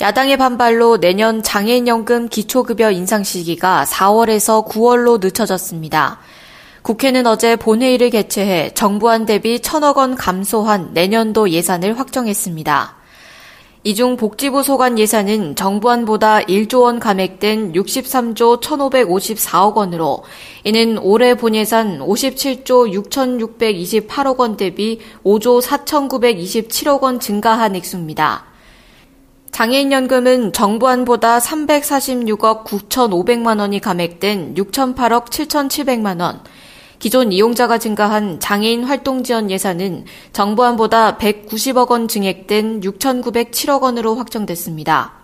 야당의 0.00 0.36
반발로 0.36 1.00
내년 1.00 1.42
장애인연금 1.42 2.28
기초급여 2.28 2.92
인상 2.92 3.24
시기가 3.24 3.84
4월에서 3.84 4.64
9월로 4.64 5.20
늦춰졌습니다. 5.20 6.20
국회는 6.82 7.26
어제 7.26 7.56
본회의를 7.56 8.10
개최해 8.10 8.74
정부안 8.74 9.26
대비 9.26 9.58
천억 9.58 9.98
원 9.98 10.14
감소한 10.14 10.90
내년도 10.94 11.50
예산을 11.50 11.98
확정했습니다. 11.98 12.96
이 13.82 13.94
중 13.94 14.16
복지부 14.16 14.62
소관 14.62 14.98
예산은 15.00 15.56
정부안보다 15.56 16.40
1조 16.42 16.82
원 16.82 17.00
감액된 17.00 17.72
63조 17.72 18.60
1,554억 18.60 19.74
원으로 19.74 20.22
이는 20.62 20.98
올해 20.98 21.34
본예산 21.34 21.98
57조 21.98 22.92
6,628억 23.08 24.38
원 24.38 24.56
대비 24.56 25.00
5조 25.24 25.60
4,927억 25.60 27.02
원 27.02 27.18
증가한 27.18 27.74
액수입니다. 27.74 28.47
장애인연금은 29.58 30.52
정부안보다 30.52 31.40
346억 31.40 32.62
9,500만 32.62 33.58
원이 33.58 33.80
감액된 33.80 34.54
6,008억 34.54 35.30
7,700만 35.30 36.20
원, 36.20 36.42
기존 37.00 37.32
이용자가 37.32 37.78
증가한 37.78 38.38
장애인 38.38 38.84
활동 38.84 39.24
지원 39.24 39.50
예산은 39.50 40.04
정부안보다 40.32 41.18
190억 41.18 41.90
원 41.90 42.06
증액된 42.06 42.82
6,907억 42.82 43.82
원으로 43.82 44.14
확정됐습니다. 44.14 45.14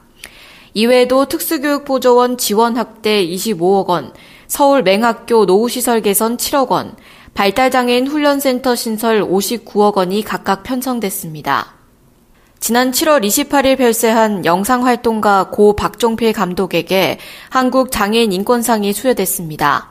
이외에도 0.74 1.26
특수교육보조원 1.26 2.36
지원 2.36 2.76
확대 2.76 3.24
25억 3.24 3.86
원, 3.86 4.12
서울 4.48 4.82
맹학교 4.82 5.44
노후시설 5.44 6.00
개선 6.00 6.38
7억 6.38 6.70
원, 6.70 6.96
발달장애인 7.34 8.08
훈련센터 8.08 8.74
신설 8.74 9.22
59억 9.22 9.94
원이 9.94 10.24
각각 10.24 10.64
편성됐습니다. 10.64 11.83
지난 12.64 12.92
7월 12.92 13.22
28일 13.22 13.76
별세한 13.76 14.46
영상활동가 14.46 15.50
고 15.50 15.76
박종필 15.76 16.32
감독에게 16.32 17.18
한국 17.50 17.90
장애인 17.90 18.32
인권상이 18.32 18.94
수여됐습니다. 18.94 19.90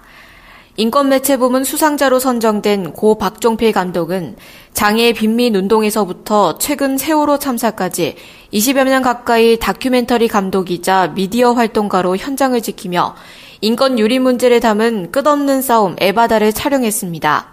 인권매체부문 0.77 1.65
수상자로 1.65 2.17
선정된 2.17 2.93
고 2.93 3.19
박종필 3.19 3.73
감독은 3.73 4.37
장애 4.73 5.13
빈민 5.13 5.55
운동에서부터 5.55 6.57
최근 6.57 6.97
세월호 6.97 7.37
참사까지 7.37 8.15
20여 8.51 8.85
년 8.85 9.03
가까이 9.03 9.59
다큐멘터리 9.59 10.27
감독이자 10.27 11.13
미디어 11.13 11.53
활동가로 11.53 12.17
현장을 12.17 12.59
지키며 12.59 13.13
인권 13.61 13.99
유리 13.99 14.17
문제를 14.17 14.59
담은 14.61 15.11
끝없는 15.11 15.61
싸움 15.61 15.95
에바다를 15.99 16.53
촬영했습니다. 16.53 17.52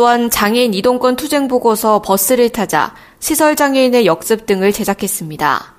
또한 0.00 0.30
장애인 0.30 0.72
이동권 0.72 1.16
투쟁 1.16 1.46
보고서 1.46 2.00
버스를 2.00 2.48
타자 2.48 2.94
시설 3.18 3.54
장애인의 3.54 4.06
역습 4.06 4.46
등을 4.46 4.72
제작했습니다. 4.72 5.74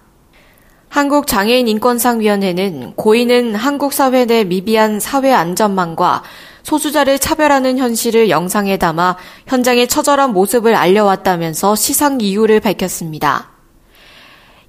한국장애인인권상위원회는 0.89 2.93
고인은 2.97 3.55
한국 3.55 3.93
사회 3.93 4.25
내 4.25 4.43
미비한 4.43 4.99
사회 4.99 5.33
안전망과 5.33 6.21
소수자를 6.61 7.17
차별하는 7.17 7.79
현실을 7.79 8.29
영상에 8.29 8.77
담아 8.77 9.17
현장의 9.47 9.87
처절한 9.87 10.33
모습을 10.33 10.75
알려왔다면서 10.75 11.75
시상 11.75 12.21
이유를 12.21 12.59
밝혔습니다. 12.59 13.49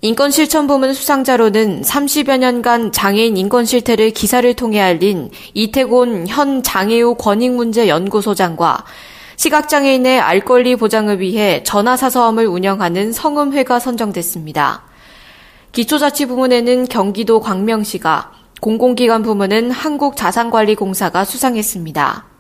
인권실천부문 0.01 0.95
수상자로는 0.95 1.83
30여 1.83 2.39
년간 2.39 2.93
장애인 2.93 3.37
인권 3.37 3.67
실태를 3.67 4.13
기사를 4.13 4.55
통해 4.55 4.81
알린 4.81 5.31
이태곤 5.53 6.27
현 6.27 6.63
장애우 6.63 7.17
권익문제연구소장과 7.17 8.85
시각장애인의 9.37 10.21
알 10.21 10.41
권리 10.41 10.77
보장을 10.77 11.21
위해 11.21 11.63
전화사서함을 11.65 12.47
운영하는 12.47 13.13
성음회가 13.13 13.79
선정됐습니다. 13.79 14.83
기초자치부문에는 15.73 16.87
경기도 16.87 17.41
광명시가, 17.41 18.33
공공기관 18.61 19.23
부문은 19.23 19.71
한국자산관리공사가 19.71 21.25
수상했습니다. 21.25 22.32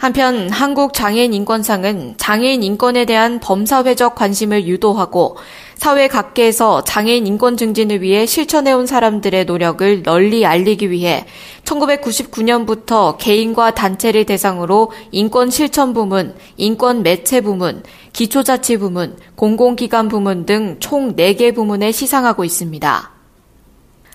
한편 0.00 0.48
한국 0.48 0.94
장애인 0.94 1.34
인권상은 1.34 2.14
장애인 2.16 2.62
인권에 2.62 3.04
대한 3.04 3.38
범사회적 3.38 4.14
관심을 4.14 4.66
유도하고 4.66 5.36
사회 5.74 6.08
각계에서 6.08 6.84
장애인 6.84 7.26
인권 7.26 7.58
증진을 7.58 8.00
위해 8.00 8.24
실천해온 8.24 8.86
사람들의 8.86 9.44
노력을 9.44 10.02
널리 10.02 10.46
알리기 10.46 10.90
위해 10.90 11.26
1999년부터 11.66 13.18
개인과 13.18 13.74
단체를 13.74 14.24
대상으로 14.24 14.90
인권 15.10 15.50
실천 15.50 15.92
부문, 15.92 16.34
인권 16.56 17.02
매체 17.02 17.42
부문, 17.42 17.82
기초자치 18.14 18.78
부문, 18.78 19.18
공공기관 19.36 20.08
부문 20.08 20.46
등 20.46 20.78
총 20.80 21.14
4개 21.14 21.54
부문에 21.54 21.92
시상하고 21.92 22.44
있습니다. 22.44 23.10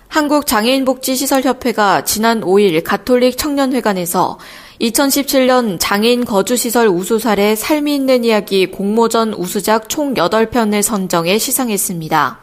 한국장애인복지시설협회가 0.07 2.05
지난 2.05 2.41
5일 2.41 2.83
가톨릭 2.83 3.37
청년회관에서 3.37 4.39
2017년 4.81 5.77
장애인 5.79 6.25
거주시설 6.25 6.87
우수 6.87 7.17
사례 7.17 7.55
삶이 7.55 7.95
있는 7.95 8.25
이야기 8.25 8.65
공모전 8.65 9.33
우수작 9.33 9.87
총 9.87 10.13
8편을 10.13 10.81
선정해 10.81 11.37
시상했습니다. 11.37 12.39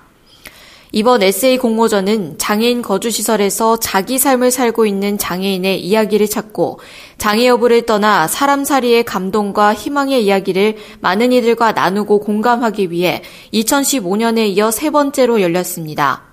이번 0.95 1.23
에세이 1.23 1.57
공모전은 1.57 2.37
장애인 2.37 2.83
거주시설에서 2.83 3.79
자기 3.79 4.19
삶을 4.19 4.51
살고 4.51 4.85
있는 4.85 5.17
장애인의 5.17 5.81
이야기를 5.81 6.29
찾고 6.29 6.81
장애 7.17 7.47
여부를 7.47 7.87
떠나 7.87 8.29
사람살이의 8.29 9.05
감동과 9.05 9.73
희망의 9.73 10.25
이야기를 10.25 10.77
많은 11.01 11.33
이들과 11.33 11.73
나누고 11.73 12.21
공감하기 12.21 12.91
위해 12.91 13.23
2015년에 13.55 14.49
이어 14.49 14.71
세 14.71 14.91
번째로 14.91 15.41
열렸습니다. 15.41 16.32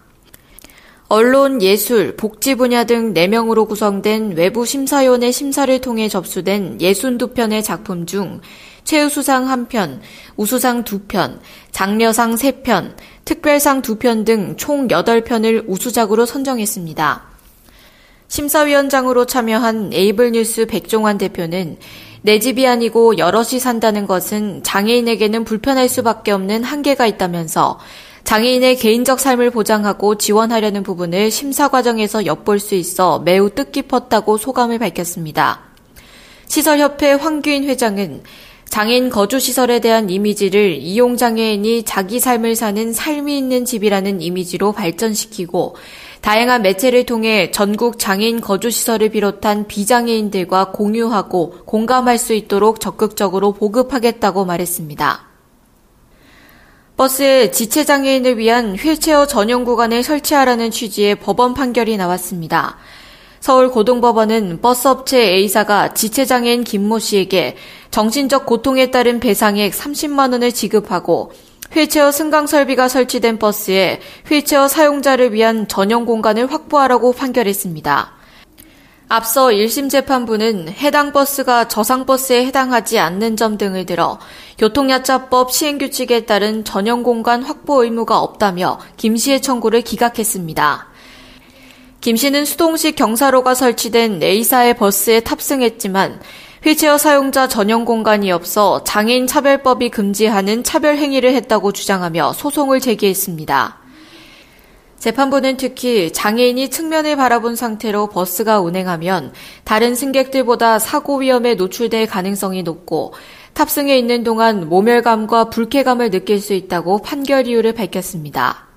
언론, 1.12 1.60
예술, 1.64 2.16
복지 2.16 2.54
분야 2.54 2.84
등 2.84 3.16
4명으로 3.16 3.68
구성된 3.68 4.38
외부 4.38 4.64
심사위원회 4.64 5.32
심사를 5.32 5.82
통해 5.82 6.08
접수된 6.08 6.78
62편의 6.78 7.64
작품 7.64 8.06
중 8.06 8.42
최우수상 8.84 9.48
1편, 9.48 10.02
우수상 10.38 10.84
2편, 10.84 11.40
장려상 11.72 12.36
3편, 12.36 12.94
특별상 13.26 13.82
2편 13.82 14.24
등 14.24 14.56
총 14.56 14.88
8편을 14.88 15.64
우수작으로 15.68 16.28
선정했습니다. 16.28 17.24
심사위원장으로 18.28 19.26
참여한 19.26 19.90
에이블뉴스 19.92 20.68
백종환 20.68 21.18
대표는 21.18 21.78
내 22.22 22.38
집이 22.38 22.68
아니고 22.68 23.18
여럿이 23.18 23.60
산다는 23.60 24.06
것은 24.06 24.62
장애인에게는 24.62 25.44
불편할 25.44 25.90
수밖에 25.90 26.32
없는 26.32 26.64
한계가 26.64 27.08
있다면서 27.08 27.80
장애인의 28.24 28.78
개인적 28.78 29.20
삶을 29.20 29.50
보장하고 29.52 30.16
지원하려는 30.16 30.84
부분을 30.84 31.32
심사 31.32 31.68
과정에서 31.68 32.26
엿볼 32.26 32.60
수 32.60 32.76
있어 32.76 33.20
매우 33.20 33.50
뜻깊었다고 33.50 34.38
소감을 34.38 34.80
밝혔습니다. 34.80 35.62
시설협회 36.48 37.14
황규인 37.14 37.64
회장은 37.66 38.24
장애인 38.70 39.10
거주시설에 39.10 39.80
대한 39.80 40.10
이미지를 40.10 40.76
이용장애인이 40.76 41.84
자기 41.84 42.20
삶을 42.20 42.56
사는 42.56 42.94
삶이 42.94 43.36
있는 43.36 43.66
집이라는 43.66 44.22
이미지로 44.22 44.74
발전시키고 44.74 45.76
다양한 46.22 46.62
매체를 46.62 47.06
통해 47.06 47.50
전국 47.52 47.98
장애인 47.98 48.42
거주시설을 48.42 49.10
비롯한 49.10 49.68
비장애인들과 49.68 50.72
공유하고 50.72 51.64
공감할 51.66 52.18
수 52.18 52.34
있도록 52.34 52.80
적극적으로 52.80 53.54
보급하겠다고 53.54 54.46
말했습니다. 54.46 55.29
버스에 57.00 57.52
지체장애인을 57.52 58.38
위한 58.38 58.76
휠체어 58.76 59.26
전용 59.26 59.64
구간을 59.64 60.04
설치하라는 60.04 60.70
취지의 60.70 61.16
법원 61.16 61.54
판결이 61.54 61.96
나왔습니다. 61.96 62.76
서울고등법원은 63.40 64.60
버스업체 64.60 65.18
A사가 65.18 65.94
지체장애인 65.94 66.66
김모 66.66 67.00
씨에게 67.00 67.56
정신적 67.90 68.46
고통에 68.46 68.92
따른 68.92 69.22
배상액 69.22 69.72
30만 69.72 70.34
원을 70.34 70.52
지급하고 70.52 71.32
휠체어 71.72 72.12
승강 72.12 72.48
설비가 72.48 72.90
설치된 72.90 73.40
버스에 73.40 74.02
휠체어 74.28 74.68
사용자를 74.68 75.32
위한 75.32 75.70
전용 75.70 76.04
공간을 76.04 76.52
확보하라고 76.52 77.14
판결했습니다. 77.14 78.19
앞서 79.12 79.48
1심 79.48 79.90
재판부는 79.90 80.70
해당 80.70 81.12
버스가 81.12 81.68
저상버스에 81.68 82.46
해당하지 82.46 83.00
않는 83.00 83.38
점 83.38 83.58
등을 83.58 83.88
들어 83.88 84.20
교통야차법 84.60 85.52
시행규칙에 85.52 86.28
따른 86.28 86.64
전용 86.64 87.02
공간 87.02 87.42
확보 87.42 87.84
의무가 87.84 88.20
없다며 88.20 88.80
김 88.98 89.18
씨의 89.18 89.42
청구를 89.42 89.82
기각했습니다. 89.82 90.90
김 92.02 92.16
씨는 92.18 92.46
수동식 92.46 92.96
경사로가 92.96 93.56
설치된 93.56 94.22
A사의 94.22 94.76
버스에 94.76 95.22
탑승했지만 95.22 96.22
휠체어 96.64 97.00
사용자 97.00 97.48
전용 97.48 97.86
공간이 97.86 98.32
없어 98.32 98.84
장애인 98.84 99.26
차별법이 99.26 99.90
금지하는 99.90 100.64
차별 100.64 100.98
행위를 100.98 101.34
했다고 101.34 101.72
주장하며 101.72 102.34
소송을 102.34 102.80
제기했습니다. 102.80 103.80
재판부는 105.00 105.56
특히 105.56 106.12
장애인이 106.12 106.70
측면을 106.70 107.16
바라본 107.16 107.56
상태로 107.56 108.08
버스가 108.08 108.60
운행하면 108.60 109.32
다른 109.64 109.96
승객들보다 109.96 110.78
사고 110.78 111.18
위험에 111.20 111.56
노출될 111.56 112.08
가능성이 112.08 112.64
높고 112.64 113.14
탑승해 113.54 113.98
있는 113.98 114.24
동안 114.24 114.68
모멸감과 114.68 115.46
불쾌감을 115.46 116.12
느낄 116.12 116.42
수 116.42 116.54
있다고 116.54 117.02
판결 117.02 117.48
이유를 117.48 117.74
밝혔습니다. 117.74 118.68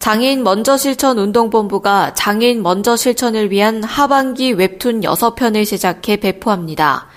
장애인 0.00 0.42
먼저 0.42 0.76
실천 0.76 1.18
운동본부가 1.18 2.14
장애인 2.14 2.62
먼저 2.62 2.96
실천을 2.96 3.50
위한 3.50 3.82
하반기 3.82 4.52
웹툰 4.52 5.00
6편을 5.00 5.66
제작해 5.66 6.16
배포합니다. 6.16 7.08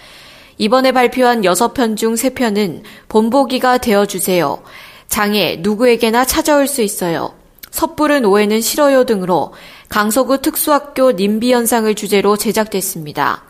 이번에 0.57 0.91
발표한 0.91 1.41
6편 1.41 1.97
중 1.97 2.13
3편은 2.13 2.83
본보기가 3.07 3.79
되어주세요. 3.79 4.63
장애 5.07 5.57
누구에게나 5.61 6.25
찾아올 6.25 6.67
수 6.67 6.81
있어요. 6.81 7.38
섣부른 7.71 8.25
오해는 8.25 8.61
싫어요 8.61 9.03
등으로 9.05 9.53
강서구 9.89 10.41
특수학교 10.41 11.11
님비 11.11 11.51
현상을 11.53 11.93
주제로 11.95 12.37
제작됐습니다. 12.37 13.43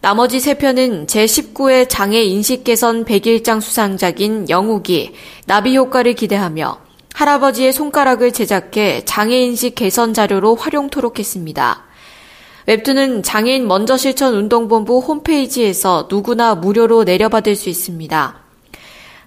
나머지 0.00 0.38
세 0.38 0.54
편은 0.54 1.06
제19회 1.06 1.88
장애 1.88 2.22
인식 2.22 2.62
개선 2.62 3.04
100일장 3.04 3.60
수상작인 3.60 4.48
영욱이 4.48 5.12
나비 5.46 5.76
효과를 5.76 6.14
기대하며 6.14 6.78
할아버지의 7.14 7.72
손가락을 7.72 8.32
제작해 8.32 9.04
장애 9.04 9.40
인식 9.40 9.74
개선 9.74 10.14
자료로 10.14 10.54
활용토록 10.54 11.18
했습니다. 11.18 11.84
웹툰은 12.66 13.22
장애인 13.22 13.66
먼저 13.66 13.96
실천 13.96 14.34
운동본부 14.34 15.00
홈페이지에서 15.00 16.06
누구나 16.08 16.54
무료로 16.54 17.04
내려받을 17.04 17.56
수 17.56 17.68
있습니다. 17.68 18.47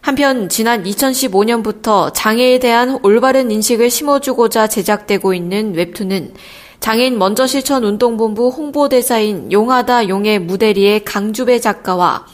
한편 0.02 0.50
지난 0.50 0.84
2015년부터 0.84 2.12
장애에 2.14 2.58
대한 2.58 3.00
올바른 3.04 3.52
인식을 3.52 3.92
심어주고자 3.92 4.68
제작되고 4.68 5.34
있는 5.36 5.76
웹툰은 5.76 6.34
장애인 6.80 7.20
먼저 7.20 7.46
실천 7.46 7.84
운동본부 7.84 8.50
홍보대사인 8.50 9.52
용하다 9.52 10.10
용의 10.10 10.40
무대리의 10.40 11.06
강주배 11.06 11.60
작가와 11.60 12.26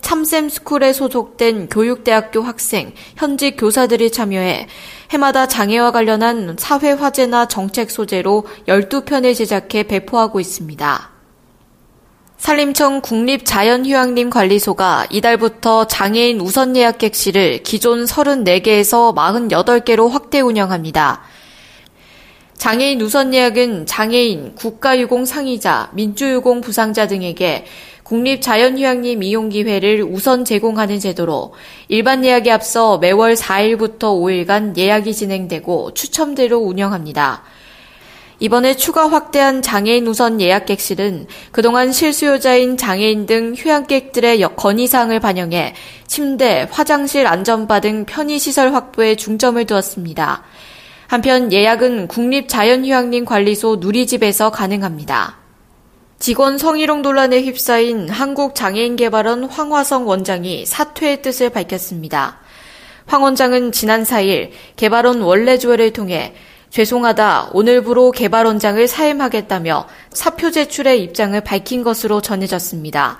참샘 0.00 0.48
스쿨에 0.48 0.92
소속된 0.92 1.68
교육대학교 1.68 2.40
학생, 2.42 2.92
현직 3.16 3.56
교사들이 3.56 4.12
참여해 4.12 4.68
해마다 5.10 5.48
장애와 5.48 5.90
관련한 5.90 6.54
사회 6.60 6.92
화제나 6.92 7.48
정책 7.48 7.90
소재로 7.90 8.46
12편을 8.68 9.34
제작해 9.34 9.82
배포하고 9.82 10.38
있습니다. 10.38 11.15
산림청 12.38 13.00
국립자연휴양림 13.00 14.28
관리소가 14.30 15.06
이달부터 15.10 15.86
장애인 15.86 16.40
우선 16.40 16.76
예약 16.76 16.98
객실을 16.98 17.62
기존 17.62 18.04
34개에서 18.04 19.14
48개로 19.14 20.10
확대 20.10 20.40
운영합니다. 20.40 21.22
장애인 22.54 23.00
우선 23.00 23.34
예약은 23.34 23.86
장애인, 23.86 24.54
국가유공 24.54 25.24
상의자, 25.24 25.90
민주유공 25.94 26.60
부상자 26.60 27.06
등에게 27.06 27.64
국립자연휴양림 28.02 29.22
이용기회를 29.22 30.02
우선 30.02 30.44
제공하는 30.44 31.00
제도로 31.00 31.54
일반 31.88 32.24
예약에 32.24 32.50
앞서 32.50 32.98
매월 32.98 33.34
4일부터 33.34 34.00
5일간 34.00 34.76
예약이 34.76 35.12
진행되고 35.12 35.94
추첨대로 35.94 36.58
운영합니다. 36.58 37.42
이번에 38.38 38.76
추가 38.76 39.08
확대한 39.08 39.62
장애인 39.62 40.06
우선 40.06 40.40
예약 40.40 40.66
객실은 40.66 41.26
그동안 41.52 41.90
실수요자인 41.90 42.76
장애인 42.76 43.24
등 43.24 43.54
휴양객들의 43.56 44.40
건의사항을 44.56 45.20
반영해 45.20 45.74
침대, 46.06 46.68
화장실 46.70 47.26
안전바 47.26 47.80
등 47.80 48.04
편의시설 48.04 48.74
확보에 48.74 49.14
중점을 49.14 49.64
두었습니다. 49.64 50.42
한편 51.06 51.52
예약은 51.52 52.08
국립자연휴양림 52.08 53.24
관리소 53.24 53.76
누리집에서 53.76 54.50
가능합니다. 54.50 55.38
직원 56.18 56.58
성희롱 56.58 57.02
논란에 57.02 57.42
휩싸인 57.42 58.08
한국장애인개발원 58.08 59.44
황화성 59.44 60.08
원장이 60.08 60.66
사퇴의 60.66 61.22
뜻을 61.22 61.50
밝혔습니다. 61.50 62.38
황 63.06 63.22
원장은 63.22 63.72
지난 63.72 64.02
4일 64.02 64.50
개발원 64.76 65.20
원내 65.20 65.58
조회를 65.58 65.92
통해 65.92 66.34
죄송하다 66.70 67.50
오늘부로 67.52 68.10
개발원장을 68.10 68.86
사임하겠다며 68.86 69.86
사표 70.12 70.50
제출의 70.50 71.02
입장을 71.02 71.40
밝힌 71.42 71.82
것으로 71.82 72.20
전해졌습니다. 72.20 73.18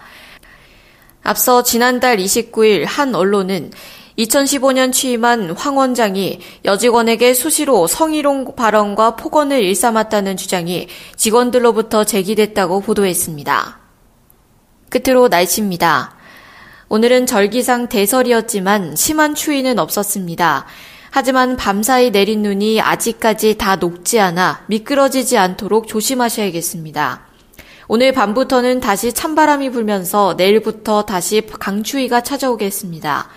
앞서 1.22 1.62
지난달 1.62 2.18
29일 2.18 2.84
한 2.86 3.14
언론은 3.14 3.72
2015년 4.18 4.92
취임한 4.92 5.50
황 5.50 5.76
원장이 5.76 6.40
여직원에게 6.64 7.34
수시로 7.34 7.86
성희롱 7.86 8.56
발언과 8.56 9.16
폭언을 9.16 9.62
일삼았다는 9.62 10.36
주장이 10.36 10.88
직원들로부터 11.16 12.04
제기됐다고 12.04 12.80
보도했습니다. 12.80 13.80
끝으로 14.88 15.28
날씨입니다. 15.28 16.16
오늘은 16.88 17.26
절기상 17.26 17.88
대설이었지만 17.88 18.96
심한 18.96 19.34
추위는 19.34 19.78
없었습니다. 19.78 20.66
하지만 21.18 21.56
밤사이 21.56 22.10
내린 22.10 22.42
눈이 22.42 22.78
아직까지 22.82 23.56
다 23.56 23.76
녹지 23.76 24.20
않아 24.20 24.64
미끄러지지 24.66 25.38
않도록 25.38 25.88
조심하셔야겠습니다. 25.88 27.22
오늘 27.88 28.12
밤부터는 28.12 28.80
다시 28.80 29.14
찬바람이 29.14 29.70
불면서 29.70 30.34
내일부터 30.36 31.06
다시 31.06 31.40
강추위가 31.40 32.20
찾아오겠습니다. 32.20 33.30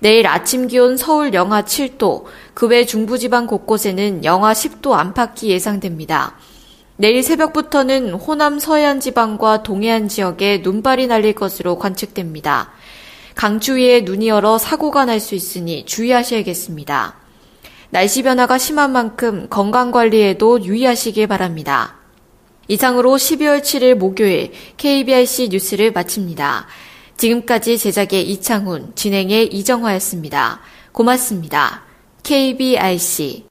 내일 0.00 0.26
아침 0.26 0.66
기온 0.66 0.96
서울 0.96 1.32
영하 1.32 1.62
7도, 1.62 2.24
그 2.54 2.66
외 2.66 2.84
중부지방 2.84 3.46
곳곳에는 3.46 4.24
영하 4.24 4.52
10도 4.52 4.90
안팎이 4.90 5.48
예상됩니다. 5.48 6.34
내일 6.96 7.22
새벽부터는 7.22 8.14
호남 8.14 8.58
서해안 8.58 8.98
지방과 8.98 9.62
동해안 9.62 10.08
지역에 10.08 10.58
눈발이 10.64 11.06
날릴 11.06 11.34
것으로 11.34 11.78
관측됩니다. 11.78 12.72
강추위에 13.34 14.02
눈이 14.02 14.30
얼어 14.30 14.58
사고가 14.58 15.04
날 15.04 15.20
수 15.20 15.34
있으니 15.34 15.84
주의하셔야겠습니다. 15.86 17.16
날씨 17.90 18.22
변화가 18.22 18.58
심한 18.58 18.92
만큼 18.92 19.46
건강관리에도 19.50 20.64
유의하시길 20.64 21.26
바랍니다. 21.26 21.96
이상으로 22.68 23.10
12월 23.16 23.60
7일 23.60 23.94
목요일 23.94 24.52
KBRC 24.76 25.48
뉴스를 25.50 25.92
마칩니다. 25.92 26.66
지금까지 27.16 27.76
제작의 27.78 28.30
이창훈, 28.30 28.92
진행의 28.94 29.48
이정화였습니다. 29.48 30.60
고맙습니다. 30.92 31.82
KBRC 32.22 33.44